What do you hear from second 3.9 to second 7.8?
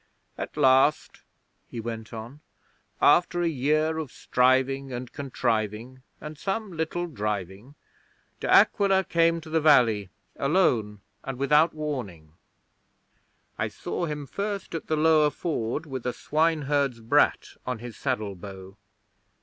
of striving and contriving and some little driving,